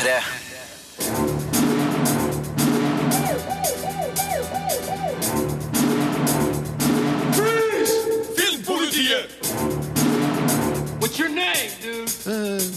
[0.00, 0.22] P3.
[8.36, 9.28] Filmpolitiet!
[11.00, 12.08] What's your name, dude?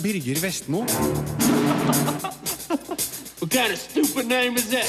[0.04, 0.84] Birger Vestmo.
[3.40, 4.88] What kind of stupid name is that?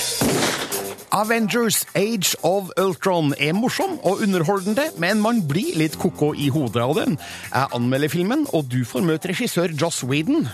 [1.12, 6.82] Avengers Age of Ultron er morsom og underholdende, men man blir litt koko i hodet
[6.82, 7.18] av den.
[7.50, 10.46] Jeg anmelder filmen, og du får møte regissør Joss Whedon.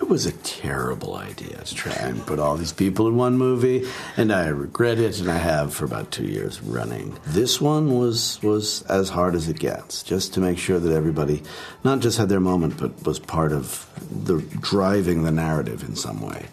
[0.00, 3.86] It was a terrible idea to try and put all these people in one movie,
[4.16, 7.18] and I regret it, and I have for about two years running.
[7.26, 11.42] This one was was as hard as it gets, just to make sure that everybody
[11.84, 13.86] not just had their moment, but was part of
[14.24, 16.46] the driving the narrative in some way.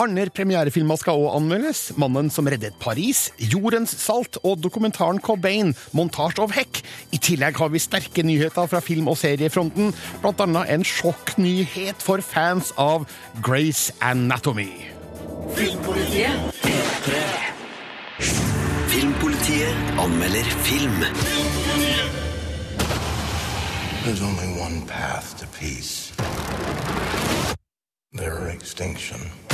[0.00, 1.92] Andre premierefilmer skal også anmeldes.
[1.92, 6.80] 'Mannen som reddet Paris', 'Jordens salt' og dokumentaren 'Cobain', montasje of Hekk.
[7.12, 9.94] I tillegg har vi sterke nyheter fra film- og seriefronten,
[10.24, 13.06] annet en sjokknyhet for fans av
[13.42, 14.72] Grace Anatomy.
[18.88, 21.04] Filmpolitiet anmelder film.
[24.04, 26.12] There's only one path to peace.
[28.14, 29.49] Their extinction.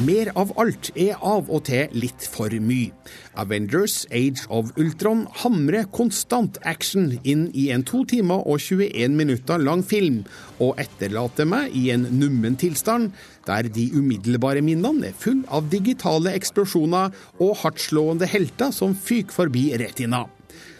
[0.00, 2.94] Mer av alt er av og til litt for mye.
[3.36, 9.60] Avengers Age of Ultron hamrer konstant action inn i en to timer og 21 minutter
[9.60, 10.22] lang film,
[10.64, 13.12] og etterlater meg i en nummen tilstand
[13.44, 17.12] der de umiddelbare minnene er full av digitale eksplosjoner
[17.44, 20.24] og hardtslående helter som fyker forbi retina.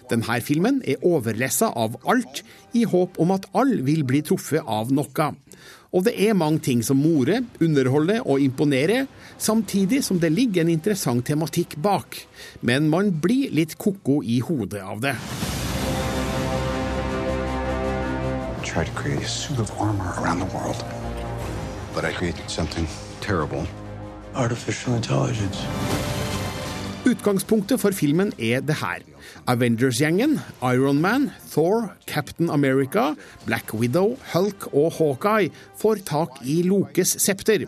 [0.08, 2.40] Denne filmen er overlessa av alt,
[2.72, 5.32] i håp om at alle vil bli truffet av noe.
[5.92, 9.04] Og det er mange ting som morer, underholder og imponerer,
[9.38, 12.16] samtidig som det ligger en interessant tematikk bak.
[12.62, 15.12] Men man blir litt ko-ko i hodet av det.
[18.64, 20.80] Tried to create a suit of armor around the world.
[21.94, 22.88] But I created something
[23.20, 23.66] terrible.
[24.34, 25.60] Artificial intelligence.
[27.04, 29.11] Utgangspunktet for filmen er det her.
[29.50, 33.14] Avengers-gjengen, Iron Man, Thor, Captain America,
[33.46, 37.66] Black Widow, Hulk og Hawkeye får tak i Lokes septer.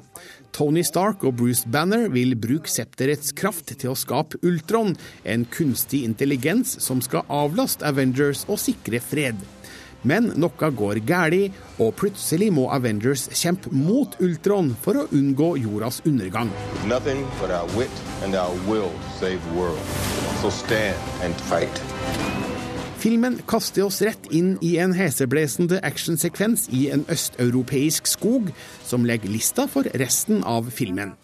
[0.54, 4.94] Tony Stark og Bruce Banner vil bruke septerets kraft til å skape Ultron,
[5.26, 9.40] en kunstig intelligens som skal avlaste Avengers og sikre fred.
[10.04, 16.02] Men noe går galt, og plutselig må Avengers kjempe mot Ultron for å unngå jordas
[16.04, 16.52] undergang.
[20.44, 20.52] So.
[23.04, 28.52] Filmen kaster oss rett inn i en heseblesende actionsekvens i en østeuropeisk skog,
[28.84, 31.16] som legger lista for resten av filmen.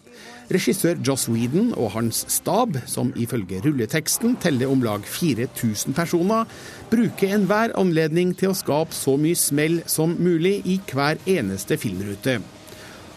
[0.51, 6.49] Regissør Joss Whedon og hans stab, som ifølge rulleteksten teller om lag 4000 personer,
[6.91, 12.41] bruker enhver anledning til å skape så mye smell som mulig i hver eneste filmrute.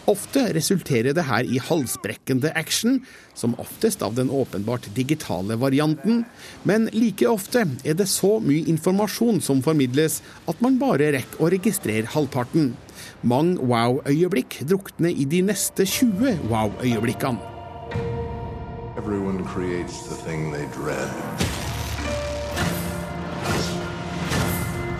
[0.07, 2.99] Ofte resulterer det her i halsbrekkende action,
[3.33, 6.23] som oftest av den åpenbart digitale varianten,
[6.63, 11.49] men like ofte er det så mye informasjon som formidles at man bare rekker å
[11.51, 12.75] registrere halvparten.
[13.25, 17.39] Mange wow-øyeblikk drukner i de neste 20 wow-øyeblikkene.
[19.01, 21.09] Everyone creates the thing they dread.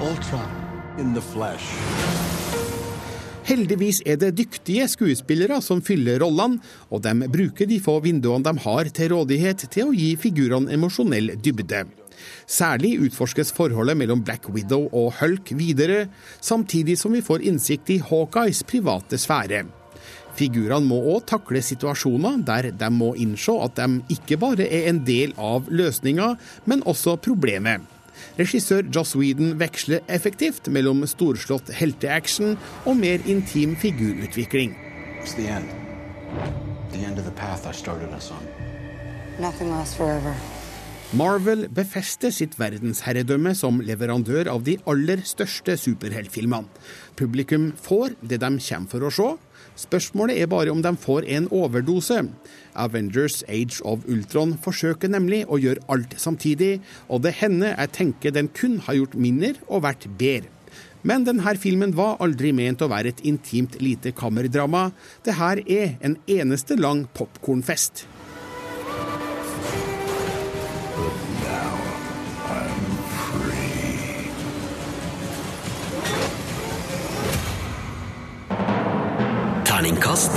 [0.02, 0.50] Ultron
[0.98, 1.70] in the flesh.
[3.46, 6.58] Heldigvis er det dyktige skuespillere som fyller rollene,
[6.90, 11.36] og de bruker de få vinduene de har til rådighet til å gi figurene emosjonell
[11.38, 11.86] dybde.
[12.48, 16.08] Særlig utforskes forholdet mellom Black Widow og Hulk videre,
[16.42, 19.66] samtidig som vi får innsikt i Hawkeyes private sfære.
[20.36, 25.06] Figurene må òg takle situasjoner der de må innse at de ikke bare er en
[25.08, 26.34] del av løsninga,
[26.68, 27.82] men også problemet.
[28.40, 34.76] Regissør Joss Whedon veksler effektivt mellom storslått helteaction og mer intim figurutvikling.
[35.36, 35.68] The end.
[36.92, 37.20] The end
[41.14, 46.66] Marvel befester sitt verdensherredømme som leverandør av de aller største superheltfilmene.
[47.16, 49.28] Publikum får det de kommer for å se.
[49.78, 52.18] Spørsmålet er bare om de får en overdose.
[52.74, 58.34] Avengers Age of Ultron forsøker nemlig å gjøre alt samtidig, og det hender jeg tenker
[58.34, 60.50] den kun har gjort mindre og vært bedre.
[61.06, 64.90] Men denne filmen var aldri ment å være et intimt lite kammerdrama.
[65.22, 68.08] Det her er en eneste lang popkornfest.
[79.86, 80.32] Terningkast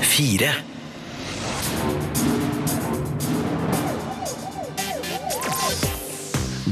[0.00, 0.52] fire.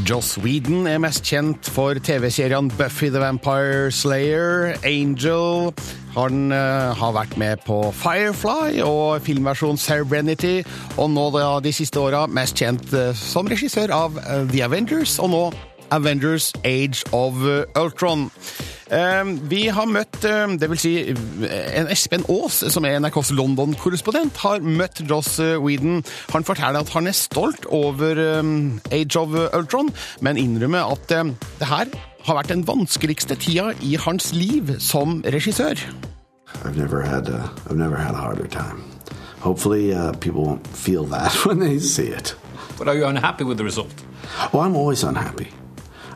[0.07, 5.75] Joss Whedon er mest kjent for TV-seriene Buffy the Vampire Slayer, Angel,
[6.15, 10.61] Han uh, har vært med på Firefly og filmversjon Serenity,
[10.95, 15.19] og nå da, de siste åra mest kjent uh, som regissør av uh, The Avengers,
[15.19, 15.47] og nå
[15.95, 17.39] Avengers Age of
[17.79, 18.31] Ultron.
[18.91, 24.37] Eh, Vi har møtt, eh, det vil si en Espen Aas, som er NRKs London-korrespondent,
[24.43, 25.63] har møtt Joss Weedon.
[25.65, 26.05] Whedon.
[26.33, 28.43] Han forteller at han er stolt over eh,
[28.93, 31.87] Age of Ultron, men innrømmer at det her
[32.25, 35.77] har vært den vanskeligste tida i hans liv som regissør.
[36.65, 38.85] I've never had a, I've never had a harder time.
[39.41, 42.35] Hopefully, uh, people won't feel that when they see it.
[42.79, 43.93] But are you unhappy with the result?
[44.53, 45.49] Well, I'm always unhappy.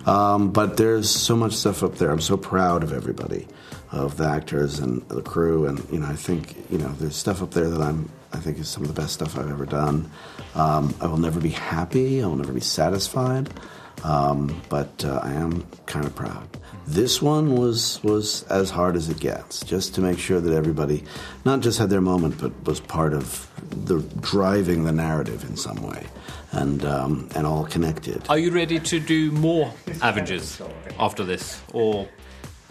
[0.09, 2.11] Um, but there's so much stuff up there.
[2.11, 3.47] I'm so proud of everybody,
[3.93, 7.43] of the actors and the crew, and you know, I think you know, there's stuff
[7.43, 10.11] up there that I'm, I think is some of the best stuff I've ever done.
[10.55, 12.23] Um, I will never be happy.
[12.23, 13.51] I will never be satisfied,
[14.03, 16.49] um, but uh, I am kind of proud.
[16.87, 21.05] This one was was as hard as it gets, just to make sure that everybody,
[21.45, 23.47] not just had their moment, but was part of
[23.85, 26.07] the driving the narrative in some way,
[26.53, 28.23] and um, and all connected.
[28.29, 29.73] Are you ready to do more
[30.03, 30.61] Avengers
[30.99, 31.61] after this?
[31.73, 32.09] Or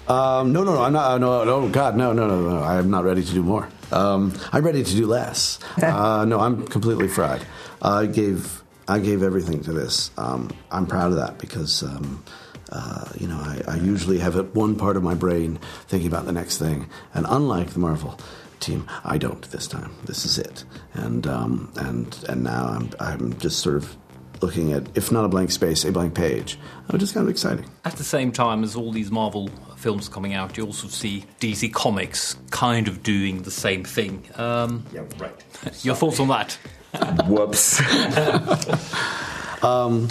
[0.08, 1.12] Um, no, no, no, I'm not.
[1.12, 2.64] uh, No, no, God, no, no, no, no.
[2.64, 3.68] I am not ready to do more.
[3.92, 5.60] Um, I'm ready to do less.
[5.84, 7.42] uh, no, I'm completely fried.
[7.82, 10.12] I gave, I gave everything to this.
[10.18, 12.24] Um, I'm proud of that because, um,
[12.72, 16.26] uh, you know, I, I usually have it one part of my brain thinking about
[16.26, 18.18] the next thing, and unlike the Marvel
[18.60, 19.94] team, I don't this time.
[20.06, 20.64] This is it,
[20.94, 23.96] and um, and and now I'm I'm just sort of
[24.42, 26.60] looking at, if not a blank space, a blank page,
[26.90, 27.66] which is kind of exciting.
[27.86, 31.74] at the same time as all these Marvel films coming out, you also see DC
[31.74, 34.24] Comics kind of doing the same thing.
[34.36, 35.44] Um, Yeah, right.
[35.84, 36.54] your thoughts on that?
[37.28, 37.80] Whoops.
[39.64, 40.08] um,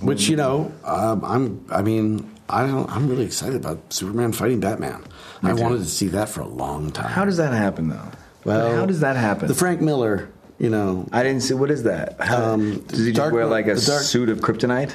[0.00, 1.64] Which you know, um, I'm.
[1.70, 2.88] I mean, I don't.
[2.90, 5.02] I'm really excited about Superman fighting Batman.
[5.42, 5.62] I too.
[5.62, 7.10] wanted to see that for a long time.
[7.10, 8.08] How does that happen, though?
[8.44, 9.48] Well, how does that happen?
[9.48, 11.54] The Frank Miller, you know, I didn't see.
[11.54, 12.16] What is that?
[12.20, 14.92] How, Um, does he just Dark- wear like a Dark- suit of kryptonite?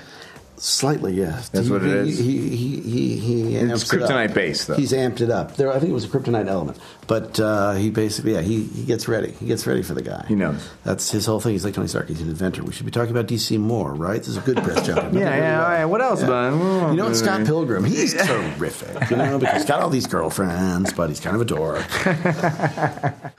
[0.60, 1.50] Slightly yes.
[1.50, 2.20] That's he, what it he, is?
[2.20, 4.10] He he he, he It's amps it up.
[4.10, 4.76] kryptonite based, though.
[4.76, 5.56] He's amped it up.
[5.56, 6.78] There, I think it was a kryptonite element,
[7.08, 9.32] but uh, he basically, yeah, he, he gets ready.
[9.32, 10.26] He gets ready for the guy.
[10.28, 10.70] He knows.
[10.84, 11.54] That's his whole thing.
[11.54, 12.08] He's like Tony Stark.
[12.08, 12.64] He's an inventor.
[12.64, 14.18] We should be talking about DC more, right?
[14.20, 15.14] This is a good press job.
[15.20, 15.64] Yeah, yeah.
[15.64, 15.86] All right.
[15.86, 16.60] What else about him?
[16.92, 17.84] You know what, Scott Pilgrim?
[17.84, 19.10] He's terrific.
[19.10, 21.86] You know, because he's got all these girlfriends, but he's kind of a dork.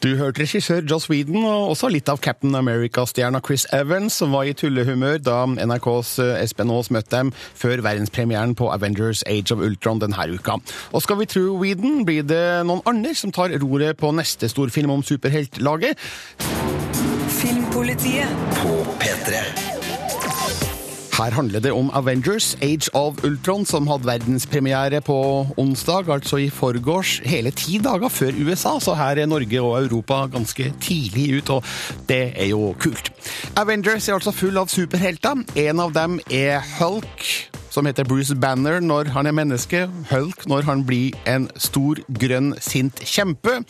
[0.00, 4.46] Du hørte regissør Joss Whedon og også litt av Captain America-stjerna Chris Evans, som var
[4.48, 9.64] i tullehumør da NRKs eh, Espen Aas møtte dem før verdenspremieren på Avengers Age of
[9.64, 10.58] Ultron denne uka.
[10.92, 14.92] Og skal vi tro Whedon, blir det noen andre som tar roret på neste storfilm
[14.94, 15.98] om superheltlaget.
[17.38, 18.28] Filmpolitiet.
[18.62, 19.67] På P3.
[21.18, 25.16] Her handler det om Avengers Age of Ultron, som hadde verdenspremiere på
[25.58, 30.20] onsdag, altså i forgårs, hele ti dager før USA, så her er Norge og Europa
[30.30, 31.64] ganske tidlig ut, og
[32.08, 33.10] det er jo kult.
[33.58, 35.42] Avengers er altså full av superhelter.
[35.58, 37.26] En av dem er Hulk,
[37.78, 42.56] som heter Bruce Banner når han er menneske, Hulk når han blir en stor, grønn,
[42.58, 43.60] sint kjempe.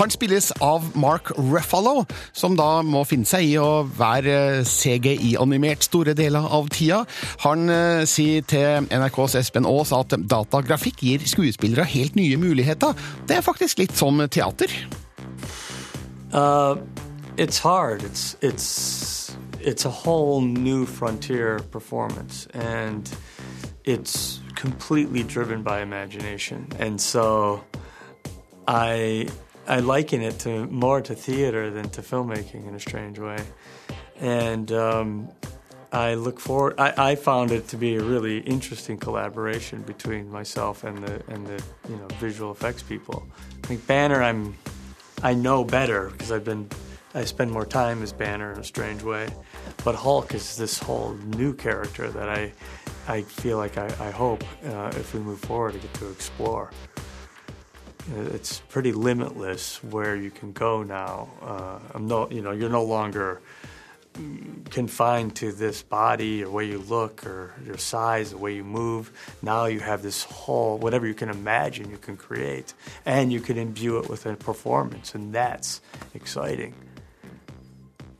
[0.00, 2.02] Han spilles av Mark Ruffalo,
[2.34, 7.04] som da må finne seg i å være CGI-animert store deler av tida.
[7.44, 12.98] Han eh, sier til NRKs Espen Aas at datagrafikk gir skuespillere helt nye muligheter.
[13.30, 14.74] Det er faktisk litt som teater.
[16.34, 16.80] Uh,
[17.36, 18.02] it's hard.
[18.02, 23.06] It's it's it's a whole new frontier performance, and
[23.84, 26.68] it's completely driven by imagination.
[26.78, 27.64] And so,
[28.66, 29.28] I
[29.66, 33.38] I liken it to more to theater than to filmmaking in a strange way.
[34.20, 35.28] And um,
[35.92, 36.74] I look forward.
[36.78, 41.46] I, I found it to be a really interesting collaboration between myself and the and
[41.46, 43.26] the you know visual effects people.
[43.62, 44.56] I think Banner, I'm
[45.22, 46.68] I know better because I've been
[47.14, 49.28] I spend more time as Banner in a strange way.
[49.84, 52.52] But Hulk is this whole new character that I
[53.08, 56.70] I feel like I, I hope uh, if we move forward to get to explore.
[58.14, 61.28] Uh, It's pretty limitless where you can go now.
[61.42, 63.40] Uh, I'm no, you know, you're no longer
[64.14, 68.64] mm, confined to this body or way you look or your size, the way you
[68.64, 69.10] move.
[69.42, 72.72] Now you have this whole whatever you can imagine, you can create,
[73.04, 75.80] and you can imbue it with a performance, and that's
[76.14, 76.74] exciting.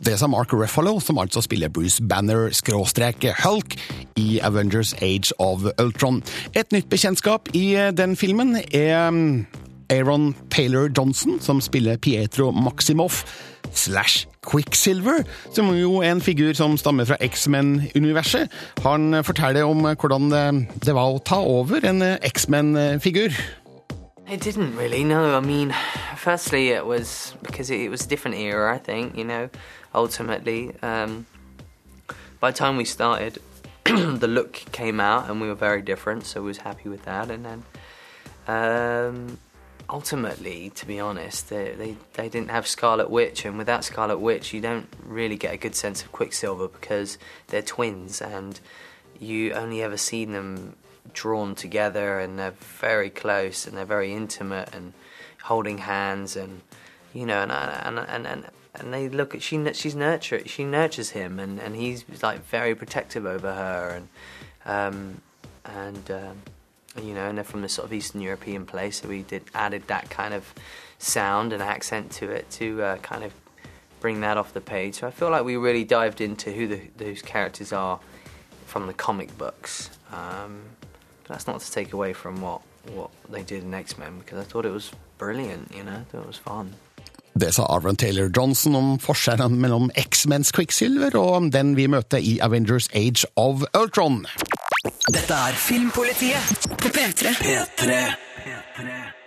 [0.04, 3.76] Det sa Mark Ruffalo, som altså spiller Bruce Banner-Hulk
[4.18, 6.22] i Avengers Age of Ultron.
[6.58, 9.46] Et nytt bekjentskap i eh, den filmen er mm,
[9.94, 13.22] Aaron Taylor Johnson, som spiller Pietro Maximoff
[13.72, 15.22] slash Quicksilver,
[15.54, 18.50] som jo er en figur som stammer fra X-Men-universet.
[18.82, 20.30] Han forteller om hvordan
[20.82, 23.30] det- var å ta over en eh, X-Men-figur.
[24.28, 25.04] It didn't really.
[25.04, 25.72] No, I mean,
[26.16, 28.74] firstly, it was because it was a different era.
[28.74, 29.48] I think you know,
[29.94, 31.26] ultimately, um,
[32.40, 33.40] by the time we started,
[33.84, 36.24] the look came out and we were very different.
[36.26, 37.30] So we was happy with that.
[37.30, 37.64] And then,
[38.46, 39.38] um,
[39.88, 44.52] ultimately, to be honest, they, they they didn't have Scarlet Witch, and without Scarlet Witch,
[44.52, 47.18] you don't really get a good sense of Quicksilver because
[47.48, 48.58] they're twins, and
[49.20, 50.76] you only ever see them
[51.12, 54.94] drawn together, and they're very close, and they're very intimate, and
[55.42, 56.62] holding hands, and
[57.12, 58.26] you know, and and and.
[58.26, 62.44] and and they look at she she's nurture she nurtures him and, and he's like
[62.46, 64.08] very protective over her and
[64.64, 65.20] um,
[65.64, 66.36] and um,
[67.02, 69.86] you know and they're from the sort of Eastern European place so we did added
[69.88, 70.54] that kind of
[70.98, 73.32] sound and accent to it to uh, kind of
[74.02, 74.96] bring that off the page.
[74.96, 78.00] So I feel like we really dived into who the, those characters are
[78.66, 79.90] from the comic books.
[80.12, 80.62] Um,
[81.28, 82.60] that's not to take away from what
[82.94, 86.22] what they did in X-Men because I thought it was brilliant you know I thought
[86.22, 86.74] it was fun
[87.34, 92.36] Det sa Arvin Taylor Johnson om forskjellen mellom X-Mens Quicksilver og den vi møter i
[92.44, 94.26] Avengers Age of Ultron.
[95.08, 97.32] Dette er Filmpolitiet på P3.
[97.40, 98.02] P3.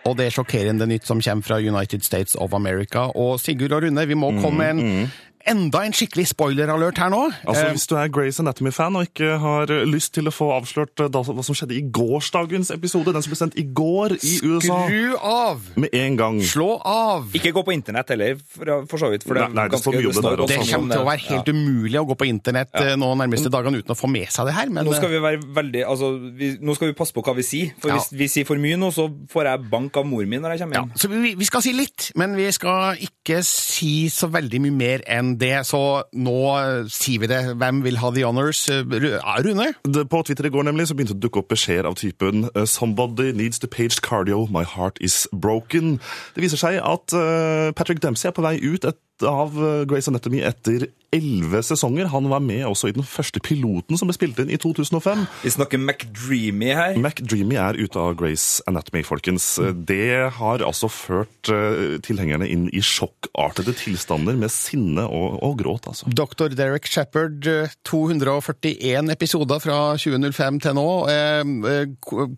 [0.05, 3.07] Og det er sjokkerende nytt som kommer fra United States of America.
[3.17, 5.12] Og Sigurd og Rune, vi må komme med en
[5.47, 7.21] enda en skikkelig spoiler-alert her nå.
[7.45, 10.99] Altså, Eh, Hvis du er Grace Anatomy-fan og ikke har lyst til å få avslørt
[11.03, 14.33] eh, da, hva som skjedde i gårsdagens episode, den som ble sendt i går i
[14.45, 15.61] USA Skru av!
[15.79, 16.39] Med en gang.
[16.45, 17.29] Slå av!
[17.37, 19.25] Ikke gå på internett heller, for, for så vidt.
[19.27, 20.51] For Nei, nei, det står mye om det der også.
[20.53, 22.95] Det kommer til å være helt umulig å gå på internett ja.
[22.99, 24.71] nå nærmeste dagene uten å få med seg det her.
[24.73, 27.45] Men Nå skal vi være veldig Altså, vi, nå skal vi passe på hva vi
[27.45, 27.73] sier.
[27.81, 27.99] For Ja.
[27.99, 30.65] hvis vi sier for mye nå, så får jeg bank av mor min når jeg
[30.65, 30.91] kommer hjem.
[30.99, 35.05] Så vi, vi skal si litt, men vi skal ikke si så veldig mye mer
[35.11, 35.53] enn det.
[35.67, 35.81] Så
[36.13, 37.41] nå eh, sier vi det.
[37.59, 38.65] Hvem vil ha the honors?
[38.69, 39.71] Er ja, Rune?
[40.11, 42.65] På Twitter i går nemlig så begynte det å dukke opp beskjeder av typen eh,
[42.69, 45.99] Somebody needs to page cardio, my heart is broken.
[46.35, 49.55] Det viser seg at eh, Patrick Dempsey er på vei ut et, av
[49.88, 52.10] Grace Grey's Anatomy etter elleve sesonger.
[52.12, 55.25] Han var med også i den første piloten som ble spilt inn i 2005.
[55.45, 56.98] Vi snakker McDreamy her.
[57.00, 59.48] McDreamy er ute av Grey's Anatomy, folkens.
[59.88, 65.89] Det har altså ført eh, tilhengerne inn i sjokkartede tilstander med sinne og, og gråt,
[65.91, 66.12] altså.
[66.12, 66.51] Dr.
[66.57, 70.88] Derek Shepherd, eh, 241 episoder fra 2005 til nå.
[71.12, 71.95] Eh, eh,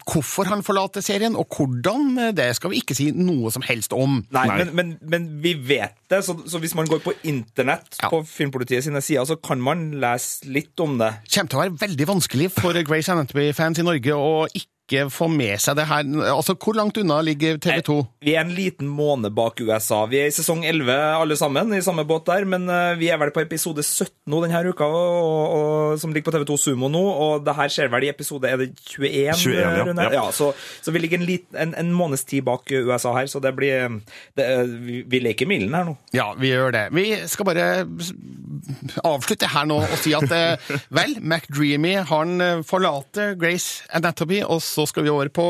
[0.08, 3.96] Hvorfor han forlater serien, og hvordan, eh, det skal vi ikke si noe som helst
[3.98, 4.22] om.
[4.36, 8.22] Nei, Men, men, men vi vet det, så, så hvis man går på internett på
[8.28, 11.14] Filmpolitiet sine sider, så kan man lese litt om det.
[11.32, 14.77] kommer til å være veldig vanskelig for Grace Anatomy-fans i Norge å ikke
[15.12, 16.06] få med seg det her.
[16.32, 17.98] Altså, Hvor langt unna ligger TV 2?
[18.24, 20.06] Vi er en liten måned bak USA.
[20.08, 23.20] Vi er i sesong 11 alle sammen, i samme båt der, men eh, vi er
[23.20, 27.04] vel på episode 17 nå denne uka, og, og, som ligger på TV2 Sumo nå,
[27.04, 29.12] og det her skjer vel i episode er det 21?
[29.36, 29.74] 21, ja.
[29.88, 30.08] Rune?
[30.08, 30.14] Ja.
[30.22, 30.52] ja så,
[30.82, 34.00] så vi ligger en, lit, en, en måneds tid bak USA her, så det blir
[34.38, 34.48] det,
[34.88, 35.98] vi, vi leker milen her nå.
[36.16, 36.86] Ja, vi gjør det.
[36.96, 37.68] Vi skal bare
[39.06, 44.62] avslutte her nå og si at eh, vel, McDreamy han eh, forlater Grace Anatomy, og
[44.78, 45.48] så skal vi over på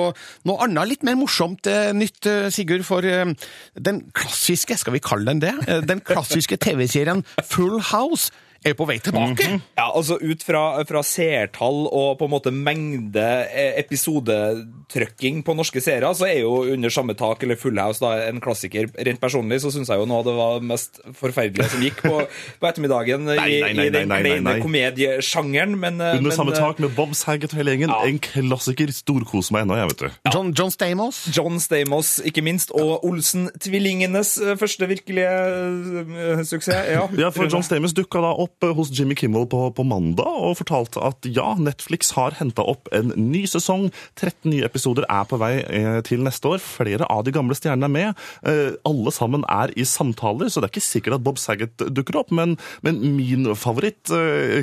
[0.48, 2.86] noe annet litt mer morsomt eh, nytt, eh, Sigurd.
[2.88, 3.28] For eh,
[3.76, 8.32] den klassiske, skal vi kalle den det, den klassiske TV-serien Full House
[8.72, 9.48] er på vei tilbake.
[9.78, 15.82] Ja, altså Ut fra, fra seertall og på en måte mengde eh, episodetrykking på norske
[15.84, 18.90] seere, så er jo Under samme tak eller Full House da, en klassiker.
[19.08, 22.24] Rent personlig så syns jeg jo noe av det var mest forferdelige som gikk på,
[22.62, 25.78] på ettermiddagen i, Nei, nei, nei, i den rene komediesjangeren.
[25.80, 27.94] Men, eh, Under men, samme eh, tak med Bob Saget og hele gjengen.
[27.94, 28.92] En klassiker.
[28.98, 30.32] Storkoser meg ennå, jeg, vet du.
[30.34, 31.22] John, John Stamos.
[31.36, 35.32] John Stamos, ikke minst, og Olsen-tvillingenes første virkelige
[36.48, 36.92] suksess.
[36.92, 40.28] Ja, Ja, for John Stamos dukka da opp eh, hos Jimmy Kimmel på, på mandag
[40.48, 43.90] og fortalte at ja, Netflix har henta opp en ny sesong.
[44.18, 46.62] 13 nye episoder er på vei eh, til neste år.
[46.64, 48.24] Flere av de gamle stjernene er med.
[48.48, 52.22] Eh, alle sammen er i samtaler, så det er ikke sikkert at Bob Saget dukker
[52.24, 52.34] opp.
[52.34, 54.10] Men, men min favoritt,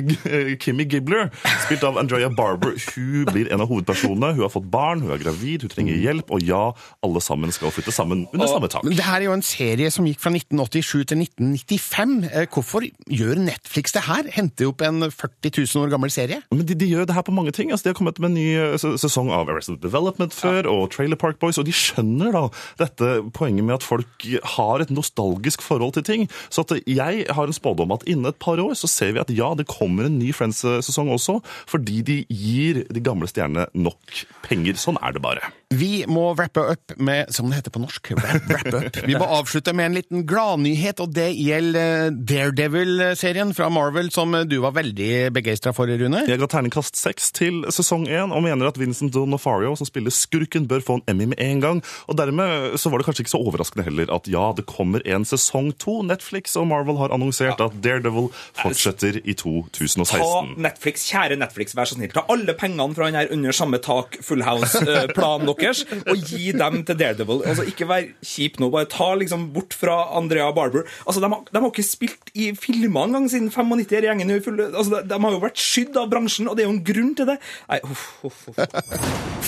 [0.63, 1.29] Kimmy Gibbler,
[1.65, 4.33] spilt av Andrea Barber, hun blir en av hovedpersonene.
[4.35, 6.63] Hun har fått barn, hun er gravid, hun trenger hjelp, og ja,
[7.05, 8.85] alle sammen skal flytte sammen under samme tak.
[8.87, 12.17] Men det her er jo en serie som gikk fra 1987 til 1995.
[12.31, 14.29] Eh, Hvorfor gjør Netflix det her?
[14.35, 16.41] Henter opp en 40 000 år gammel serie?
[16.51, 17.71] Men de, de gjør det her på mange ting.
[17.71, 21.19] Altså, de har kommet med en ny eh, sesong av Arrested Development før, og Trailer
[21.19, 22.45] Park Boys, og de skjønner da
[22.81, 26.27] dette poenget med at folk har et nostalgisk forhold til ting.
[26.49, 29.51] Så jeg har en spådom at innen et par år så ser vi at ja,
[29.57, 31.39] det kommer en ny Friends-sesong også,
[31.69, 34.79] fordi de gir de gamle stjernene nok penger.
[34.79, 35.51] Sånn er det bare.
[35.73, 38.99] Vi må wrappe up med, som det heter på norsk, wrap, up.
[39.05, 44.35] Vi må avslutte med en liten gladnyhet, og det gjelder eh, Daredevil-serien fra Marvel, som
[44.45, 46.21] du var veldig begeistra for, Rune.
[46.29, 50.67] Jeg ga terningkast seks til sesong én, og mener at Vincent Donofario, som spiller skurken,
[50.69, 51.81] bør få en Emmy med en gang.
[52.05, 55.25] Og dermed så var det kanskje ikke så overraskende heller at ja, det kommer en
[55.27, 55.97] sesong to.
[56.05, 58.29] Netflix og Marvel har annonsert at Daredevil
[58.61, 60.21] fortsetter i 2016.
[60.21, 62.13] Ta Netflix, kjære Netflix, vær så snill.
[62.13, 66.81] Ta alle pengene fra den her under samme tak Full House-planen deres og gi dem
[66.87, 67.43] til Daredevil.
[67.45, 68.69] Altså, Ikke vær kjip nå.
[68.73, 70.85] Bare ta liksom bort fra Andrea Barber.
[71.05, 73.95] Altså, De har, de har ikke spilt i filmer engang siden 95.
[73.97, 74.69] er gjengen fulle.
[74.71, 77.13] Altså, de, de har jo vært skydd av bransjen, og det er jo en grunn
[77.17, 77.37] til det.
[77.71, 78.59] Nei, uff, uff, uff.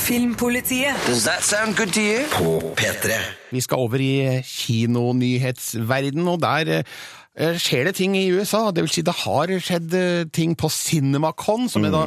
[0.08, 0.96] Filmpolitiet.
[1.08, 2.26] Does that sound good to you?
[2.34, 3.20] På P3.
[3.52, 8.68] Vi skal over i kinonyhetsverden, og der eh, skjer det ting i USA.
[8.72, 12.06] Det vil si, det har skjedd eh, ting på CinemaCon, som er da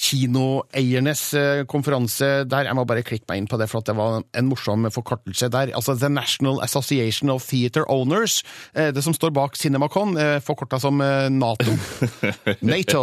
[0.00, 2.68] kinoeiernes eh, konferanse der.
[2.70, 5.50] Jeg må bare klikke meg inn på det, for at det var en morsom forkortelse
[5.52, 5.72] der.
[5.76, 8.40] Altså The National Association of Theatre Owners.
[8.74, 11.74] eh, Det som står bak CinemaCon, forkorta som eh, Nato.
[12.70, 13.02] Nato.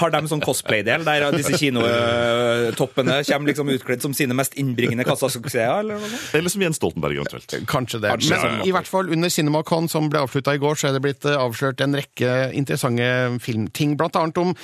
[0.00, 5.80] Har de sånn cosplay-del der disse kinotoppene kommer liksom utkledd som sine mest innbringende kassasuksesser?
[5.82, 6.20] Eller noe?
[6.38, 7.58] Eller som Jens Stoltenberg, eventuelt.
[7.70, 8.14] Kanskje det.
[8.16, 8.68] Kanskje, Men ja.
[8.70, 11.36] i hvert fall under CinemaCon, som ble avslutta i går, så er det blitt eh,
[11.36, 13.10] avslørt en rekke interessante
[13.44, 14.54] filmting, blant annet om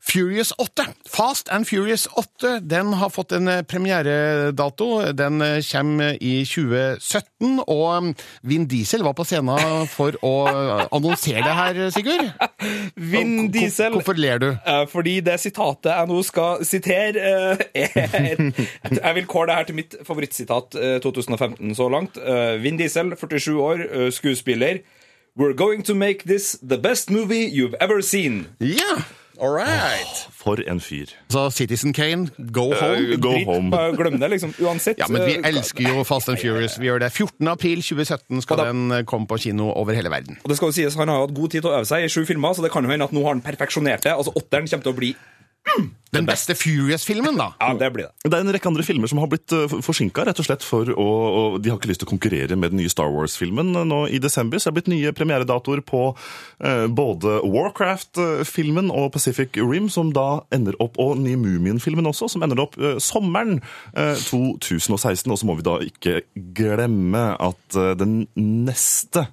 [0.00, 0.86] Furious 8.
[1.06, 5.12] Fast and Furious 8 den har fått en eh, premieredato.
[5.12, 8.12] Den eh, kommer i 2017, og um,
[8.42, 12.30] Vin Diesel var på scenen for å eh, annonsere det her, Sigurd.
[12.96, 14.48] Vin Diesel Hvorfor ler du?
[14.92, 20.78] Fordi det sitatet jeg nå skal sitere, Jeg vil kåre det her til mitt favorittsitat
[20.78, 22.16] eh, 2015 så langt.
[22.62, 24.80] Vin Diesel, 47 år, skuespiller.
[25.38, 28.46] We're going to make this the best movie you've ever seen.
[28.58, 29.02] Ja,
[29.40, 30.26] all right.
[30.32, 31.06] For en fyr.
[31.30, 33.16] Så Citizen Kane, go home.
[33.16, 33.70] Go Dritt, home.
[33.70, 34.54] bare Glem det, liksom.
[34.60, 34.98] Uansett.
[34.98, 36.78] Ja, men vi eh, elsker jo Fast and Furious.
[36.80, 37.12] Vi gjør det.
[37.12, 37.48] 14.
[37.48, 40.38] april 2017 skal da- den eh, komme på kino over hele verden.
[40.44, 42.04] Og det skal jo sies, Han har jo hatt god tid til å øve seg
[42.04, 44.12] i sju filmer, så det kan jo hende at nå har han perfeksjonert det.
[44.14, 45.12] Altså, Åtteren kommer til å bli
[46.08, 47.50] Den beste Furious-filmen, da.
[47.60, 48.30] Ja, det blir det.
[48.30, 50.88] Det er en rekke andre filmer som har blitt uh, forsinka, rett og slett for
[50.88, 53.74] å og De har ikke lyst til å konkurrere med den nye Star Wars-filmen.
[53.88, 56.02] Nå i desember så det er blitt nye premieredatoer på
[56.64, 62.30] eh, både Warcraft-filmen og Pacific Rim, som da ender opp, og ny nye Mumien-filmen også,
[62.32, 63.58] som ender opp eh, sommeren
[63.94, 65.28] eh, 2016.
[65.28, 66.20] Og så må vi da ikke
[66.56, 69.28] glemme at eh, den neste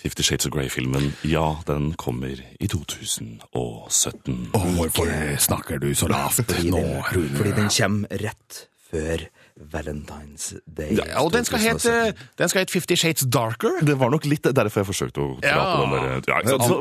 [0.00, 4.38] Fifty Shades of Grey-filmen, ja, den kommer i 2017.
[4.54, 6.80] Hvorfor snakker du så lavt nå,
[7.12, 7.36] Rune?
[7.36, 9.26] Fordi den kommer rett før
[9.70, 10.96] Valentine's Day.
[10.96, 13.80] Ja, og den skal hete den skal hete Fifty Shades Darker.
[13.84, 15.64] Det var nok litt derfor jeg forsøkte å dra Ja.
[15.76, 16.22] på den der.
[16.28, 16.58] Ja?
[16.58, 16.80] Så-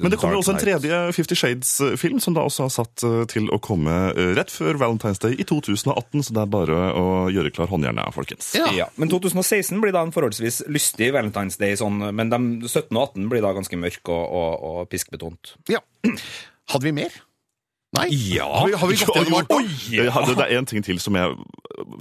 [0.00, 3.24] Men det kommer jo også en tredje Fifty Shades-film, som da også har satt eh,
[3.26, 7.06] til å komme eh, rett før Valentine's Day i 2018, så det er bare å
[7.32, 8.54] gjøre klar håndjernet, folkens.
[8.54, 8.86] Ja.
[8.96, 13.28] Men 2016 blir da en forholdsvis lystig Valentine's Day, sånn, men de 17 og 18
[13.28, 15.56] blir da ganske mørk og, og, og piskbetont.
[15.68, 15.80] Ja.
[16.68, 17.10] Hadde vi mer?
[17.94, 18.08] Nei?
[18.34, 18.48] Ja.
[18.50, 19.52] Har vi, har vi gått gjennom alt?
[19.54, 19.66] Oi!
[19.94, 21.36] Det er en ting til som, jeg,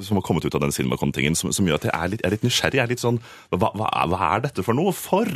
[0.04, 2.28] som har kommet ut av den CinemaCon-tingen, som, som gjør at jeg er litt, jeg
[2.28, 2.80] er litt nysgjerrig.
[2.80, 3.20] Jeg er litt sånn,
[3.54, 4.92] hva, hva, er- hva er dette for noe?
[4.98, 5.30] For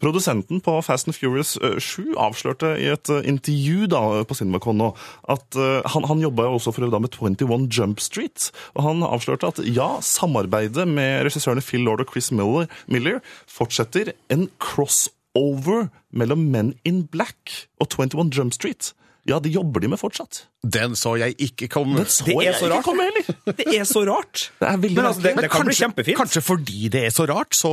[0.00, 4.78] produsenten på Fast and Furious eh, 7 avslørte i et eh, intervju da, på CinemaCon
[4.80, 4.92] nå
[5.34, 8.48] at uh, han, han jobba jo også for da med 21 Jump Street.
[8.78, 13.18] Og han avslørte at ja, samarbeidet med regissørene Phil Lord og Chris Miller, Miller
[13.50, 18.94] fortsetter en crossover mellom Men in Black og 21 Jump Street.
[19.28, 20.42] Ja, det jobber de med fortsatt.
[20.64, 22.06] Den så jeg ikke komme.
[22.08, 22.84] så Det er jeg så ikke rart.
[22.86, 23.56] komme heller.
[23.58, 24.46] Det er så rart!
[24.58, 25.42] Det er veldig Men altså, det, merkelig.
[25.42, 26.18] det kan bli kjempefint.
[26.22, 27.72] kanskje fordi det er så rart, så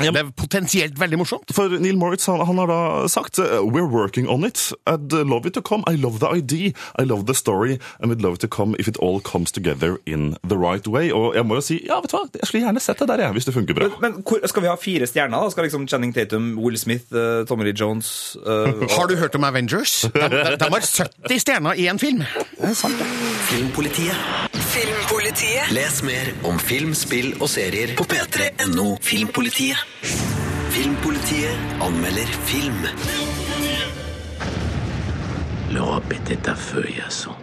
[0.00, 1.52] er det potensielt veldig morsomt.
[1.56, 4.72] For Neil Moritz han, han har da sagt uh, We're working on it.
[4.86, 5.82] I'd love it to come.
[5.88, 6.72] I love the idea.
[7.00, 7.78] I love the story.
[8.00, 11.10] And we'd love it to come if it all comes together in the right way.
[11.12, 13.24] Og jeg må jo si, ja, vet du hva, jeg skulle gjerne sett det der,
[13.24, 13.88] jeg, hvis det funker bra.
[14.04, 15.38] Men hvor, skal vi ha fire stjerner?
[15.40, 15.50] da?
[15.54, 19.34] Skal liksom Channing Tatum, Will Smith, uh, Tommy Lee Jones uh, og- Har du hørt
[19.40, 20.00] om Avengers?
[20.14, 22.22] De, de, de har 70 stjerner i en film.
[22.58, 23.08] Det er sant, det.
[23.48, 24.67] Filmpolitiet.
[24.78, 25.70] Filmpolitiet.
[25.74, 29.80] Les mer om film, spill og serier på p3.no Filmpolitiet.
[30.70, 32.86] Filmpolitiet anmelder film.
[35.74, 37.34] L'Europe était à feu et à sang.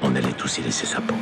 [0.00, 1.16] On allait tous y laisser sa peau.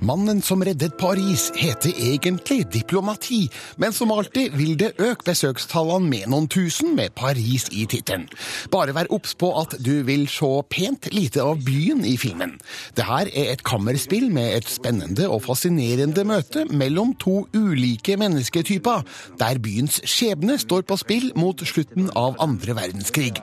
[0.00, 3.42] Mannen som reddet Paris heter egentlig Diplomati,
[3.76, 8.24] men som alltid vil det øke besøkstallene med noen tusen med Paris i tittelen.
[8.72, 12.54] Bare vær obs på at du vil se pent lite av byen i filmen.
[12.96, 19.04] Det her er et kammerspill med et spennende og fascinerende møte mellom to ulike mennesketyper,
[19.36, 23.34] der byens skjebne står på spill mot slutten av andre verdenskrig.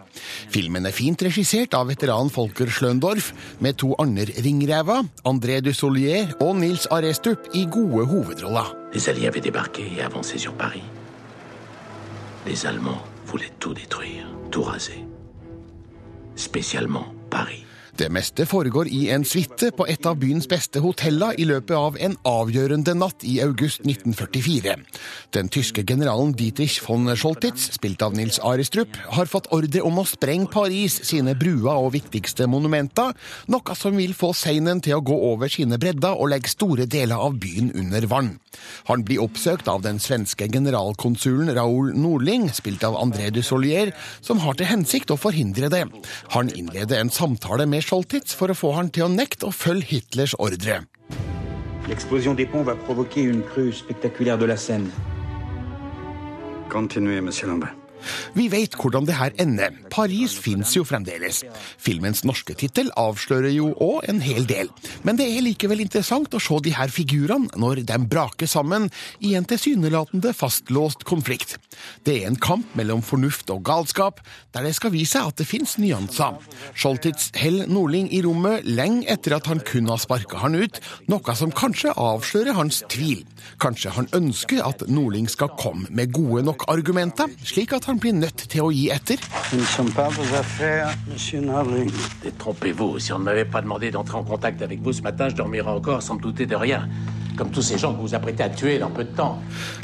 [0.50, 3.30] Filmen er fint regissert av veteran Folker Schløndorf,
[3.62, 6.47] med to andre ringrever, André Dussolier og
[8.94, 10.84] Les Alliés avaient débarqué et avancé sur Paris.
[12.46, 15.06] Les Allemands voulaient tout détruire, tout raser.
[16.36, 17.67] Spécialement Paris.
[17.98, 21.96] Det meste foregår i en suite på et av byens beste hoteller i løpet av
[21.98, 24.76] en avgjørende natt i august 1944.
[25.34, 30.06] Den tyske generalen Dietrich von Scholtitz, spilt av Nils Arestrup, har fått ordre om å
[30.06, 33.16] sprenge Paris sine bruer og viktigste monumenter,
[33.50, 37.18] noe som vil få Seinen til å gå over sine bredder og legge store deler
[37.18, 38.30] av byen under vann.
[38.92, 44.54] Han blir oppsøkt av den svenske generalkonsulen Raoul Nordling, spilt av André Dussolier, som har
[44.58, 45.84] til hensikt å forhindre det.
[46.38, 49.88] Han innleder en samtale med Scholtitz for å få han til å nekte å følge
[49.94, 50.82] Hitlers ordre.
[51.88, 54.92] L'explosion des ponts va provoquer une crue spectaculaire de la Seine.
[56.68, 57.77] Continuez, monsieur Lambert.
[58.38, 59.76] Vi vet hvordan det her ender.
[59.94, 61.44] Paris fins jo fremdeles.
[61.82, 64.72] Filmens norske tittel avslører jo òg en hel del.
[65.04, 69.34] Men det er likevel interessant å se de her figurene når de braker sammen i
[69.38, 71.58] en tilsynelatende fastlåst konflikt.
[72.06, 74.22] Det er en kamp mellom fornuft og galskap,
[74.54, 76.38] der det skal vise seg at det fins nyanser.
[76.76, 81.36] Scholtitz holder Nordling i rommet lenge etter at han kun har sparka han ut, noe
[81.38, 83.24] som kanskje avslører hans tvil.
[83.64, 88.14] Kanskje han ønsker at Nordling skal komme med gode nok argumenter, slik at han blir
[88.14, 89.22] nødt til å gi etter.
[89.50, 91.92] Ce ne sont pas vos affaires, monsieur Nardling.
[92.24, 95.36] Détrompez-vous, si on ne m'avait pas demandé d'entrer en contact avec vous ce matin, je
[95.36, 96.90] dormirais encore sans me douter de rien.
[97.38, 99.38] Comme tous ces gens que vous vous apprêtez à tuer dans peu de temps.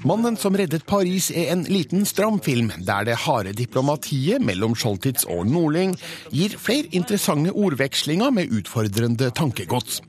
[0.03, 5.27] Mannen som reddet Paris er en liten stram film, der det harde diplomatiet mellom Scholtitz
[5.29, 5.93] og Nordling
[6.33, 10.01] gir flere interessante ordvekslinger med utfordrende tankegods.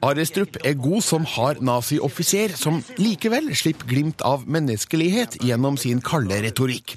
[0.00, 6.38] Arestrup er god som hard nazioffiser, som likevel slipper glimt av menneskelighet gjennom sin kalde
[6.46, 6.94] retorikk.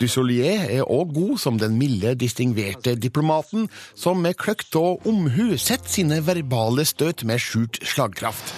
[0.00, 5.88] Dussolier er òg god som den milde, distingverte diplomaten, som med kløkt og omhu setter
[5.98, 8.52] sine verbale støt med skjult slagkraft.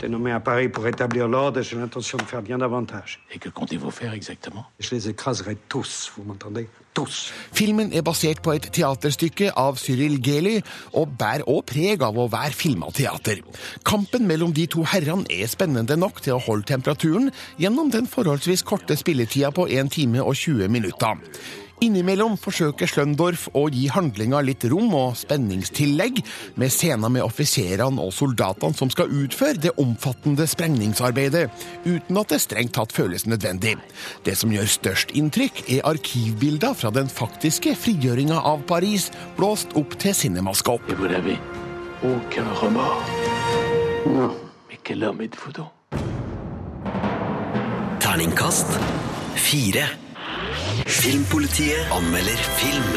[0.00, 3.20] J'étais nommé à Paris pour rétablir l'ordre et j'ai l'intention de faire bien davantage.
[3.34, 7.34] Et que comptez-vous faire exactement Je les écraserai tous, vous m'entendez Tous.
[7.52, 10.56] Filmen er basert på et teaterstykke av Cyril Geli,
[10.96, 13.44] og bærer òg preg av å være filma teater.
[13.86, 17.28] Kampen mellom de to herrene er spennende nok til å holde temperaturen
[17.60, 21.20] gjennom den forholdsvis korte spilletida på 1 time og 20 minutter.
[21.80, 26.18] Innimellom forsøker Sløndorf å gi handlinga litt rom og spenningstillegg,
[26.60, 31.46] med scener med offiserene og soldatene som skal utføre det omfattende sprengningsarbeidet,
[31.86, 33.78] uten at det strengt tatt føles nødvendig.
[34.28, 39.08] Det som gjør størst inntrykk, er arkivbilder fra den faktiske frigjøringa av Paris,
[39.40, 40.84] blåst opp til cinemaskop.
[40.90, 41.38] Et vous n'avez
[42.04, 43.08] aucun remords
[44.06, 44.32] Non.
[44.68, 45.70] Mais quel homme êtes-vous donc
[48.00, 48.78] Terningkast
[49.34, 49.99] fire.
[50.86, 52.94] Filmpolitiet anmelder film.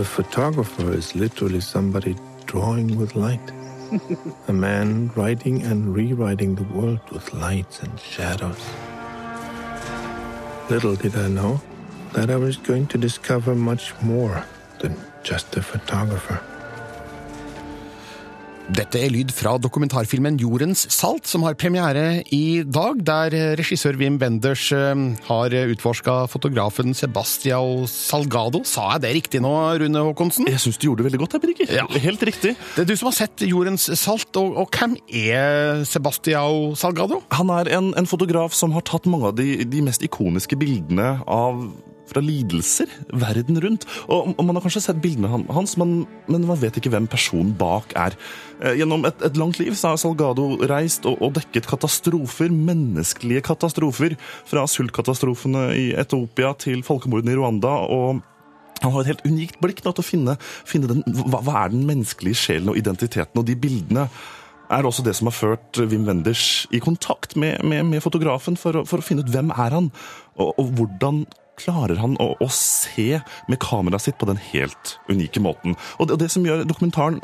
[0.00, 2.16] A photographer is literally somebody
[2.46, 3.52] drawing with light.
[4.48, 8.62] A man writing and rewriting the world with lights and shadows.
[10.70, 11.60] Little did I know
[12.12, 14.44] that I was going to discover much more
[14.80, 16.40] than just a photographer.
[18.72, 24.16] Dette er lyd fra dokumentarfilmen Jordens salt, som har premiere i dag, der regissør Wim
[24.22, 28.62] Wenders eh, har utforska fotografen Sebastiao Salgado.
[28.64, 30.48] Sa jeg det riktig nå, Rune Håkonsen?
[30.48, 31.76] Jeg syns du gjorde det veldig godt, Birger.
[31.76, 31.84] Ja.
[32.06, 32.54] Helt riktig.
[32.72, 37.20] Det er du som har sett Jordens salt, og, og hvem er Sebastiao Salgado?
[37.36, 41.18] Han er en, en fotograf som har tatt mange av de, de mest ikoniske bildene
[41.28, 41.66] av
[42.10, 43.86] fra lidelser verden rundt.
[44.08, 47.54] Og, og Man har kanskje sett bildene hans, men, men man vet ikke hvem personen
[47.58, 48.16] bak er.
[48.60, 53.44] Eh, Gjennom et, et langt liv så har Salgado reist og, og dekket katastrofer, menneskelige
[53.46, 54.18] katastrofer.
[54.48, 57.74] Fra sultkatastrofene i Etiopia til folkemordene i Rwanda.
[57.88, 58.22] og
[58.82, 60.38] han har et helt unikt blikk da, til å finne,
[60.68, 63.38] finne den, hva, hva er den menneskelige sjelen og identiteten.
[63.40, 64.08] Og de bildene
[64.72, 68.80] er også det som har ført Wim Wenders i kontakt med, med, med fotografen for
[68.80, 69.90] å, for å finne ut hvem er han
[70.34, 71.24] og, og hvordan
[71.60, 75.76] klarer han å, å se med kameraet sitt på den helt unike måten.
[75.98, 77.20] Og det, og det som gjør dokumentaren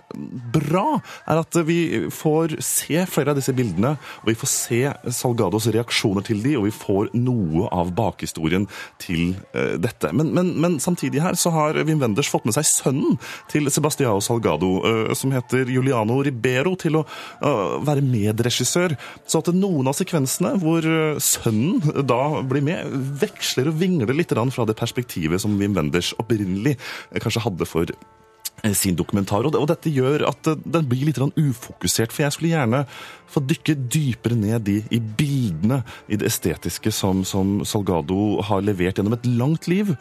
[0.54, 4.80] bra, er at vi får se flere av disse bildene, og vi får se
[5.16, 8.66] Salgados reaksjoner til de, og vi får noe av bakhistorien
[9.02, 10.12] til uh, dette.
[10.16, 13.18] Men, men, men samtidig her så har Wim Wenders fått med seg sønnen
[13.50, 18.96] til Sebastiao Salgado, uh, som heter Juliano Ribero, til å uh, være medregissør.
[19.26, 20.86] Så at noen av sekvensene hvor
[21.22, 26.76] sønnen da blir med, veksler og vingler litt fra det perspektivet som Wim Wenders opprinnelig
[26.76, 29.46] eh, kanskje hadde for eh, sin dokumentar.
[29.46, 32.84] Og, dette gjør at eh, den blir litt ufokusert, for jeg skulle gjerne
[33.30, 38.98] få dykke dypere ned i, i bildene, i det estetiske som, som Salgado har levert
[38.98, 39.96] gjennom et langt liv.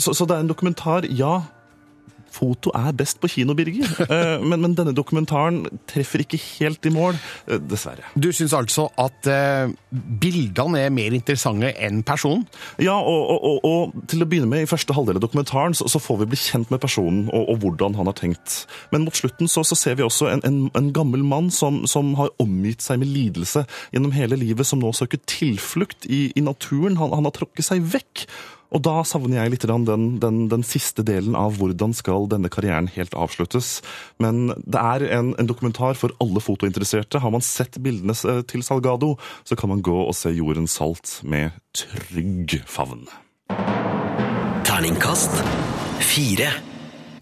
[0.00, 1.42] Så, så det er en dokumentar, ja.
[2.30, 6.90] Foto er best på kino, Birger, Eh, men, men denne dokumentaren treffer ikke helt i
[6.92, 8.08] mål, eh, dessverre.
[8.18, 12.46] Du syns altså at eh, bildene er mer interessante enn personen?
[12.82, 15.86] Ja, og, og, og, og til å begynne med, i første halvdel av dokumentaren, så,
[15.90, 18.64] så får vi bli kjent med personen og, og hvordan han har tenkt.
[18.94, 22.14] Men mot slutten så, så ser vi også en, en, en gammel mann som, som
[22.18, 26.98] har omgitt seg med lidelse gjennom hele livet, som nå søker tilflukt i, i naturen.
[27.00, 28.26] Han, han har tråkket seg vekk.
[28.70, 29.86] Og da savner jeg litt den,
[30.22, 33.80] den, den siste delen av hvordan skal denne karrieren helt avsluttes.
[34.22, 37.22] Men det er en, en dokumentar for alle fotointeresserte.
[37.22, 41.18] Har man sett bildene eh, til Salgado, så kan man gå og se jorden salt
[41.26, 43.08] med trygg favn.
[44.66, 45.42] Terningkast
[46.00, 46.69] fire.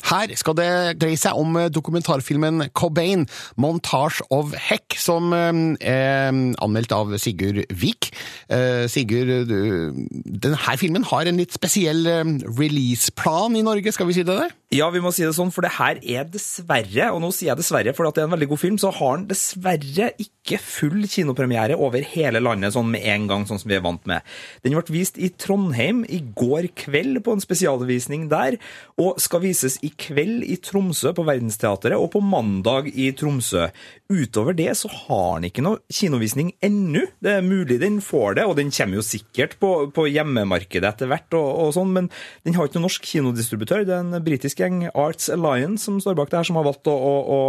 [0.06, 0.70] Her skal det
[1.02, 6.30] dreie seg om dokumentarfilmen Cobain, 'Montage of Heck', som eh, er
[6.62, 8.10] anmeldt av Sigurd Vik.
[8.48, 14.26] Eh, Sigurd, denne filmen har en litt spesiell eh, releaseplan i Norge, skal vi si
[14.26, 14.38] det?
[14.38, 14.50] det?
[14.68, 17.60] Ja, vi må si det sånn, for det her er dessverre, og nå sier jeg
[17.62, 21.06] dessverre for at det er en veldig god film, så har den dessverre ikke full
[21.08, 24.20] kinopremiere over hele landet sånn med en gang, sånn som vi er vant med.
[24.60, 28.58] Den ble vist i Trondheim i går kveld på en spesialvisning der,
[29.00, 33.70] og skal vises i kveld i Tromsø på Verdensteatret og på mandag i Tromsø.
[34.12, 37.06] Utover det så har den ikke noe kinovisning ennå.
[37.24, 41.08] Det er mulig den får det, og den kommer jo sikkert på, på hjemmemarkedet etter
[41.08, 42.12] hvert, og, og sånn, men
[42.44, 43.88] den har ikke noen norsk kinodistributør.
[43.88, 46.88] Det er en britisk gjeng, Arts Alliance, som står bak det her, som har valgt
[46.90, 47.40] å, å, å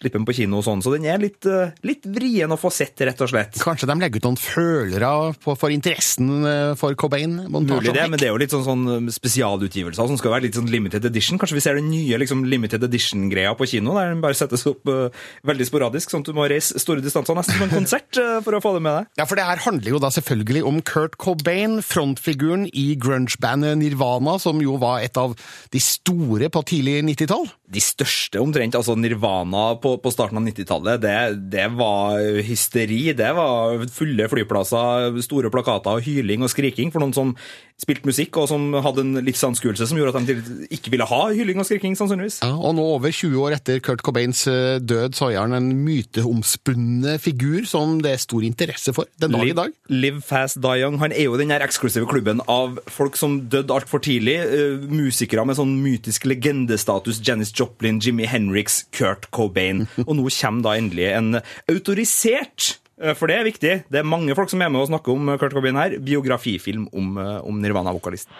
[0.00, 0.82] slippe den på kino og sånn.
[0.84, 3.58] Så den er litt, eh, litt vrien å få sett, rett og slett.
[3.62, 7.36] Kanskje de legger ut noen følere på, for interessen eh, for Cobain?
[7.48, 10.70] Mulig det, men det er jo litt sånn, sånn spesialutgivelser som skal være litt sånn
[10.72, 11.40] limited edition.
[11.40, 14.88] Kanskje vi ser den nye liksom, limited edition-greia på kino, der den bare settes opp
[14.90, 15.08] uh,
[15.48, 18.56] veldig sporadisk, sånn at du må reise store distanser nesten som en konsert uh, for
[18.56, 19.10] å få det med deg.
[19.20, 24.38] Ja, for det her handler jo da selvfølgelig om Kurt Cobain, frontfiguren i grunge-bandet Nirvana,
[24.42, 25.34] som jo var et av
[25.72, 27.48] de store på tidlig 90-tall.
[27.68, 31.16] De største omtrent, altså Nirvana på, på starten av 90-tallet, det,
[31.50, 33.02] det var hysteri.
[33.18, 37.34] Det var fulle flyplasser, store plakater, og hyling og skriking for noen som
[37.78, 41.60] spilte musikk, og som hadde en livsanskuelse som gjorde at de ikke ville ha hyling
[41.62, 42.40] og skriking, sannsynligvis.
[42.42, 45.70] Ja, og nå over 20 år etter Kurt Cobains eh, død, så er han en
[45.86, 49.76] myteomspunnet figur som det er stor interesse for den dag i dag.
[49.94, 50.98] Live Fast Die Young.
[51.02, 54.38] Han er jo den eksklusive klubben av folk som døde altfor tidlig.
[54.42, 57.22] eh, musikere med sånn mytisk legendestatus.
[57.24, 59.86] Janis Joplin, Jimmy Henriks, Kurt Cobain.
[60.08, 63.74] Og nå kommer da endelig en autorisert eh, for det er viktig.
[63.88, 65.98] Det er mange folk som er med og snakker om Kurt Cobain her.
[65.98, 68.32] Biografifilm om, eh, om Nirvana-vokalisten.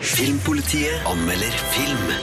[0.00, 2.14] Filmpolitiet anmelder film.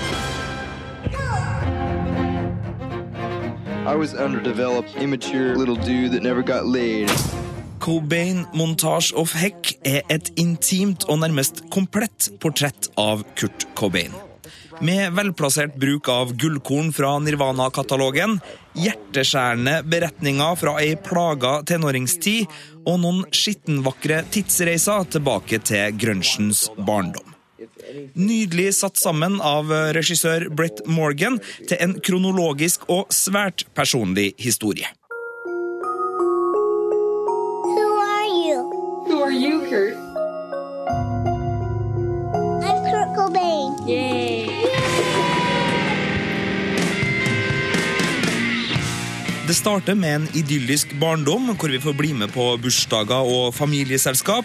[3.88, 7.10] I was underdeveloped, immature little dude that never got laid.
[7.80, 14.12] Cobain Montage of Heck er et intimt og nærmest komplett portrett av Kurt Cobain.
[14.82, 18.38] Med velplassert bruk av gullkorn fra Nirvana-katalogen,
[18.78, 22.46] hjerteskjærende beretninger fra ei plaga tenåringstid
[22.84, 27.34] og noen skittenvakre tidsreiser tilbake til grunchens barndom.
[28.14, 34.97] Nydelig satt sammen av regissør Brett Morgan til en kronologisk og svært personlig historie.
[49.48, 54.44] Det starter med en idyllisk barndom, hvor vi får bli med på bursdager og familieselskap,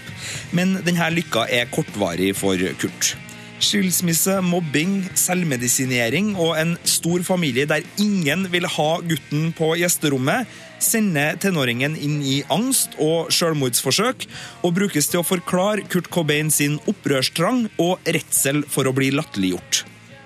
[0.55, 3.17] men denne lykka er kortvarig for Kurt.
[3.59, 10.47] Skilsmisse, mobbing, selvmedisinering og en stor familie der ingen vil ha gutten på gjesterommet,
[10.79, 14.29] sender tenåringen inn i angst og selvmordsforsøk,
[14.63, 19.83] og brukes til å forklare Kurt Cobain sin opprørstrang og redsel for å bli latterliggjort.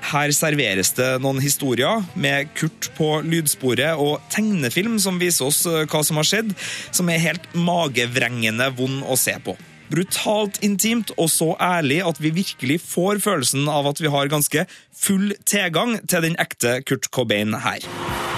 [0.06, 5.82] Her serveres det noen historier med Kurt på lydsporet og tegnefilm som viser oss eh,
[5.90, 6.52] hva som har skjedd,
[6.94, 9.56] som er helt magevrengende vond å se på.
[9.90, 14.64] brutalt intimt og så ærlig at vi virkelig får følelsen av at vi har ganske
[14.90, 17.78] full tilgang til den ekte Kurt Cobain her.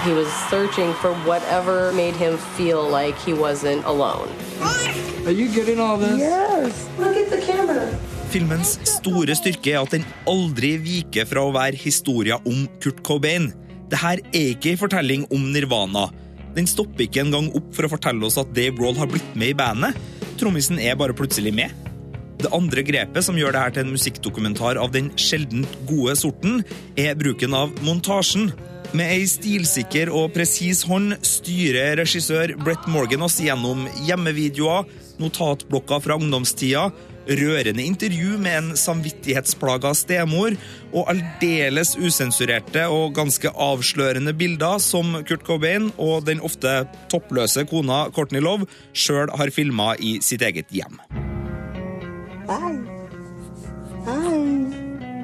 [0.04, 4.28] He was searching for whatever made him feel like he wasn't alone.
[5.26, 6.20] Are you getting all this?
[6.20, 6.88] Yes.
[6.98, 7.88] Look at the camera.
[8.28, 13.48] Filmens store styrke er at den aldri viker fra å være historia om Kurt Cobain.
[13.88, 16.10] Dette er ikke en fortelling om Nirvana.
[16.52, 19.54] Den stopper ikke engang opp for å fortelle oss at Dave Roll har blitt med
[19.54, 19.96] i bandet.
[20.36, 21.72] Trommisen er bare plutselig med.
[22.38, 26.60] Det andre grepet som gjør dette til en musikkdokumentar av den sjeldent gode sorten,
[27.00, 28.52] er bruken av montasjen.
[28.92, 34.84] Med ei stilsikker og presis hånd styrer regissør Brett Morgan oss gjennom hjemmevideoer,
[35.18, 36.90] notatblokker fra ungdomstida,
[37.28, 40.56] rørende intervju med en samvittighetsplaga stemor
[40.92, 48.06] og aldeles usensurerte og ganske avslørende bilder som Kurt Cobain og den ofte toppløse kona
[48.16, 51.00] Courtney Love sjøl har filma i sitt eget hjem.
[52.48, 52.72] Hi.
[54.08, 54.38] Hi.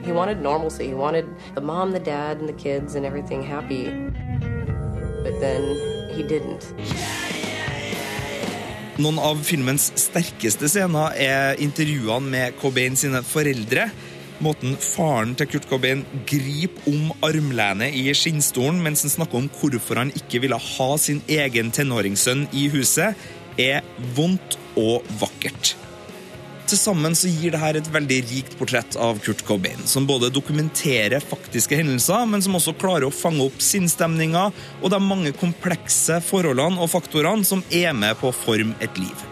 [0.05, 0.85] He wanted normalcy.
[0.85, 3.89] He wanted the mom, the dad, and the kids and everything happy.
[5.25, 5.63] But then
[6.15, 6.75] he didn't.
[8.95, 13.89] Noen av filmens sterkeste scener er intervjuene med Cobain sine foreldre.
[14.45, 19.99] Måten faren til Kurt Cobain griper om armlenet i skinnstolen mens han snakker om hvorfor
[19.99, 23.19] han ikke ville ha sin egen tenåringssønn i huset,
[23.59, 23.83] er
[24.15, 25.75] vondt og vakkert.
[26.65, 31.21] Til sammen så gir dette et veldig rikt portrett av Kurt Cobain, som både dokumenterer
[31.21, 34.47] faktiske hendelser, men som også klarer å fange opp sinnsstemninga
[34.81, 39.27] og de mange komplekse forholdene og faktorene som er med på å forme et liv.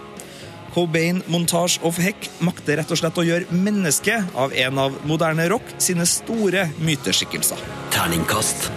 [0.72, 5.48] Cobain Montage of Heck makter rett og slett å gjøre mennesket av en av moderne
[5.52, 7.60] rock sine store myteskikkelser.
[7.92, 8.70] Terningkast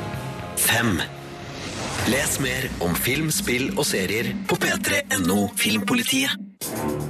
[0.64, 0.96] 5.
[2.12, 7.05] Les mer om film, spill og serier på p3.no Filmpolitiet.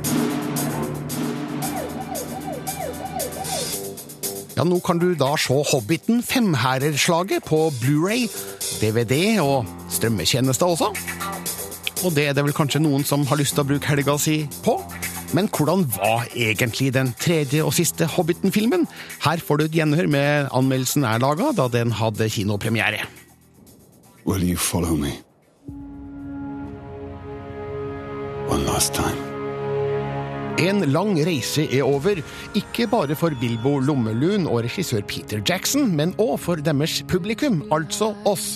[4.56, 8.30] Ja, nå kan du da se Hobbiten femhærerslaget på Blu-ray,
[8.80, 10.94] DVD og strømmetjenester også.
[12.06, 14.38] Og det er det vel kanskje noen som har lyst til å bruke helga si
[14.64, 14.78] på.
[15.36, 18.88] Men hvordan var egentlig den tredje og siste Hobbiten-filmen?
[19.26, 23.04] Her får du et gjenhør med anmeldelsen er laga da den hadde kinopremiere.
[24.24, 25.20] Will you follow me?
[28.48, 29.25] One last time.
[30.56, 32.22] En lang reise er over,
[32.56, 38.14] ikke bare for Bilbo Lommelun og regissør Peter Jackson, men òg for deres publikum, altså
[38.24, 38.54] oss.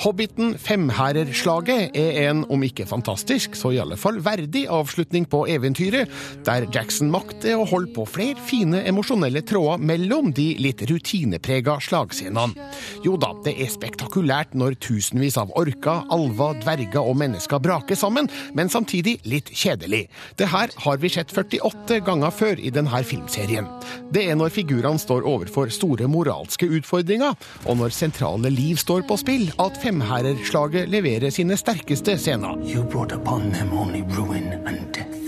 [0.00, 6.08] Hobbiten Femhærerslaget er en, om ikke fantastisk, så i alle fall verdig avslutning på eventyret,
[6.46, 12.70] der Jackson makter å holde på flere fine emosjonelle tråder mellom de litt rutineprega slagscenene.
[13.04, 18.30] Jo da, det er spektakulært når tusenvis av orker, alver, dverger og mennesker braker sammen,
[18.56, 20.06] men samtidig litt kjedelig.
[20.40, 23.68] Det her har vi sett 48 ganger før i denne filmserien.
[24.08, 27.36] Det er når figurene står overfor store moralske utfordringer,
[27.68, 32.54] og når sentrale liv står på spill, at femhærerslaget leverer sine sterkeste scener.
[32.62, 35.20] You brought upon them only ruin and death.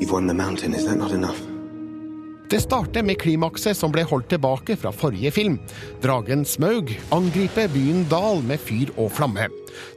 [0.00, 1.59] You've won the mountain, is that not enough?
[2.50, 5.60] Det starter med klimakset som ble holdt tilbake fra forrige film.
[6.02, 9.46] Dragen Smaug angriper byen Dal med fyr og flamme.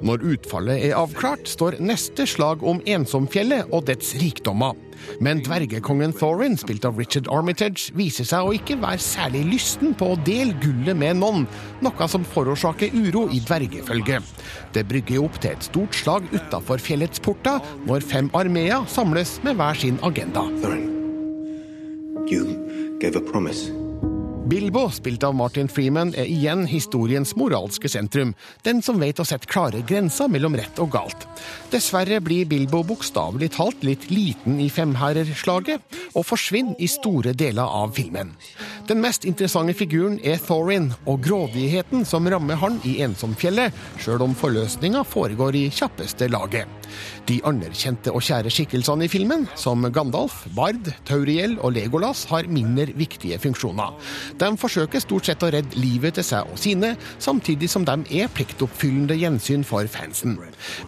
[0.05, 4.77] Når utfallet er avklart, står neste slag om Ensomfjellet og dets rikdommer.
[5.17, 10.13] Men dvergekongen Thorin, spilt av Richard Armitage, viser seg å ikke være særlig lysten på
[10.13, 11.49] å dele gullet med noen,
[11.81, 14.33] noe som forårsaker uro i dvergefølget.
[14.77, 17.57] Det brygger opp til et stort slag utafor fjellets porter,
[17.89, 20.45] når fem armeer samles med hver sin agenda.
[24.47, 28.33] Bilbo, spilt av Martin Freeman, er igjen historiens moralske sentrum.
[28.63, 31.25] Den som vet å sette klare grenser mellom rett og galt.
[31.71, 35.83] Dessverre blir Bilbo bokstavelig talt litt liten i femherrerslaget,
[36.13, 38.33] og forsvinner i store deler av filmen.
[38.88, 43.71] Den mest interessante figuren er Thorin, og grådigheten som rammer han i Ensomfjellet,
[44.03, 46.83] sjøl om forløsninga foregår i kjappeste laget.
[47.29, 52.91] De anerkjente og kjære skikkelsene i filmen, som Gandalf, Bard, Tauriel og Legolas, har mindre
[52.99, 53.95] viktige funksjoner.
[54.39, 58.32] De forsøker stort sett å redde livet til seg og sine, samtidig som de er
[58.36, 60.38] pliktoppfyllende gjensyn for fansen.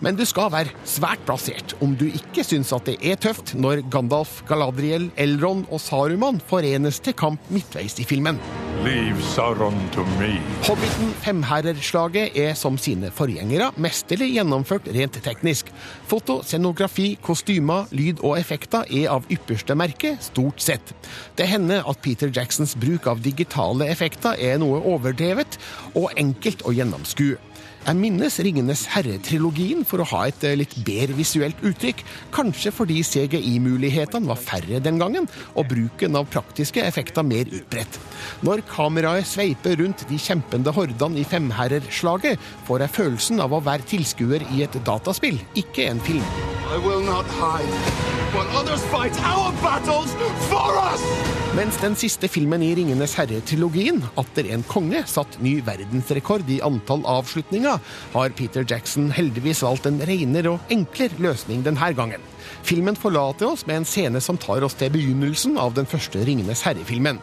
[0.04, 3.86] Men du skal være svært plassert om du ikke syns at det er tøft når
[3.94, 8.40] Gandalf, Galadriel, Elrond og Saruman forenes til kamp midtveis i filmen.
[8.84, 10.34] Leave Sauron to me.
[10.68, 15.72] Hobbiten Femherrerslaget er som sine forgjengere mesterlig gjennomført rent teknisk.
[16.06, 20.94] Foto, scenografi, kostymer, lyd og effekter er av ypperste merke, stort sett.
[21.38, 25.60] Det hender at Peter Jacksons bruk av digitale effekter er noe overdrevet
[25.96, 27.40] og enkelt å gjennomskue.
[27.86, 32.02] Jeg minnes Ringenes herre-trilogien for å ha et eh, litt bedre visuelt uttrykk,
[32.34, 38.00] kanskje fordi CGI-mulighetene var færre den gangen, og bruken av praktiske effekter mer utbredt.
[38.42, 43.86] Når kameraet sveiper rundt de kjempende hordene i femherrerslaget, får jeg følelsen av å være
[43.94, 46.26] tilskuer i et dataspill, ikke en film.
[46.74, 48.15] I will not hide
[51.56, 57.06] Mens den siste filmen i Ringenes herre-trilogien, Atter en konge, satt ny verdensrekord i antall
[57.08, 57.80] avslutninger,
[58.12, 62.24] har Peter Jackson heldigvis valgt en renere og enklere løsning denne gangen.
[62.68, 66.66] Filmen forlater oss med en scene som tar oss til begynnelsen av den første Ringenes
[66.68, 67.22] herre-filmen.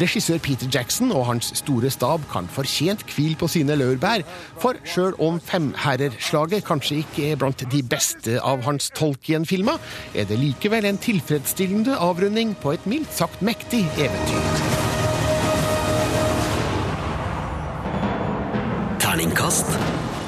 [0.00, 4.24] Regissør Peter Jackson og hans store stab kan fortjent hvile på sine laurbær,
[4.60, 9.80] for sjøl om Femherrerslaget kanskje ikke er blant de beste av hans Tolkien-filmer,
[10.14, 14.74] er det likevel en tilfredsstillende avrunding på et mildt sagt mektig eventyr.
[19.00, 19.72] Terningkast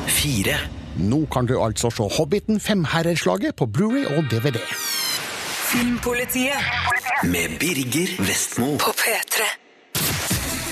[0.09, 0.57] fire.
[0.99, 4.59] Nå kan du altså se Hobbiten Femherrerslaget på Blu-ray og DVD.
[5.69, 6.61] Filmpolitiet
[7.25, 8.77] Med Birger Vestmo.
[8.81, 9.28] på P3.